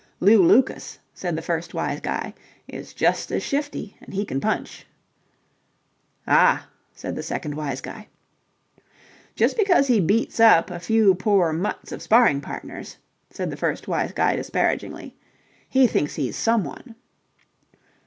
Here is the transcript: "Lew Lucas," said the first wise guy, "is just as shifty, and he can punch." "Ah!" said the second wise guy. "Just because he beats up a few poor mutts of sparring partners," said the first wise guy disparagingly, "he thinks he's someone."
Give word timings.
"Lew 0.19 0.41
Lucas," 0.41 0.97
said 1.13 1.35
the 1.35 1.43
first 1.43 1.75
wise 1.75 1.99
guy, 2.01 2.33
"is 2.67 2.91
just 2.91 3.31
as 3.31 3.43
shifty, 3.43 3.95
and 4.01 4.15
he 4.15 4.25
can 4.25 4.41
punch." 4.41 4.87
"Ah!" 6.27 6.67
said 6.91 7.15
the 7.15 7.21
second 7.21 7.53
wise 7.53 7.81
guy. 7.81 8.07
"Just 9.35 9.55
because 9.55 9.85
he 9.89 9.99
beats 9.99 10.39
up 10.39 10.71
a 10.71 10.79
few 10.79 11.13
poor 11.13 11.53
mutts 11.53 11.91
of 11.91 12.01
sparring 12.01 12.41
partners," 12.41 12.97
said 13.29 13.51
the 13.51 13.55
first 13.55 13.87
wise 13.87 14.11
guy 14.11 14.35
disparagingly, 14.35 15.15
"he 15.69 15.85
thinks 15.85 16.15
he's 16.15 16.35
someone." 16.35 16.95